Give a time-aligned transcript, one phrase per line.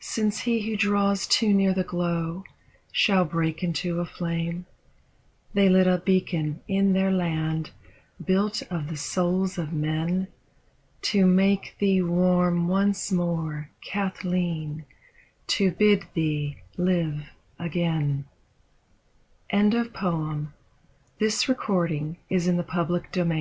[0.00, 2.42] Since he who draws too near the glow
[2.90, 4.66] shall break into a flame?
[5.54, 7.70] They lit a beacon in their land,
[8.24, 10.26] built of the souls of men.
[11.02, 14.84] To make thee warm once more, Kathleen,
[15.46, 17.26] to bid thee live
[17.56, 18.24] again.
[19.48, 19.86] THE SAD YEARS
[21.38, 23.38] s THEY DID NOT SEE THY FACE OME on